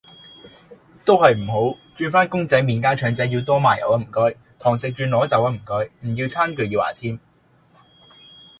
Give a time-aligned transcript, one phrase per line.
[1.05, 7.19] 都係唔好，轉返公仔麵加腸仔要多麻油呀唔該，堂食轉攞走呀唔該，唔要餐具要牙籤